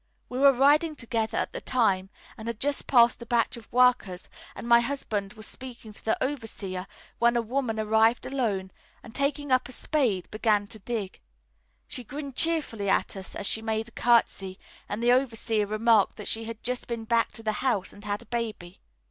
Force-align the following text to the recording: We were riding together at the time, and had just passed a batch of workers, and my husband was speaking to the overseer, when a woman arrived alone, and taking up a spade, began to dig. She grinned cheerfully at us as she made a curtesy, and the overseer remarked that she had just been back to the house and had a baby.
We 0.29 0.39
were 0.39 0.51
riding 0.51 0.95
together 0.95 1.37
at 1.37 1.53
the 1.53 1.61
time, 1.61 2.09
and 2.35 2.47
had 2.47 2.59
just 2.59 2.87
passed 2.87 3.21
a 3.21 3.25
batch 3.27 3.55
of 3.55 3.71
workers, 3.71 4.29
and 4.55 4.67
my 4.67 4.79
husband 4.79 5.33
was 5.33 5.45
speaking 5.45 5.93
to 5.93 6.03
the 6.03 6.23
overseer, 6.23 6.87
when 7.19 7.35
a 7.37 7.41
woman 7.43 7.79
arrived 7.79 8.25
alone, 8.25 8.71
and 9.03 9.13
taking 9.13 9.51
up 9.51 9.69
a 9.69 9.71
spade, 9.71 10.27
began 10.31 10.65
to 10.69 10.79
dig. 10.79 11.19
She 11.87 12.03
grinned 12.03 12.35
cheerfully 12.35 12.89
at 12.89 13.15
us 13.15 13.35
as 13.35 13.45
she 13.45 13.61
made 13.61 13.89
a 13.89 13.91
curtesy, 13.91 14.57
and 14.89 15.03
the 15.03 15.11
overseer 15.11 15.67
remarked 15.67 16.15
that 16.17 16.27
she 16.27 16.45
had 16.45 16.63
just 16.63 16.87
been 16.87 17.05
back 17.05 17.31
to 17.33 17.43
the 17.43 17.51
house 17.61 17.93
and 17.93 18.03
had 18.03 18.23
a 18.23 18.33
baby. 18.33 18.79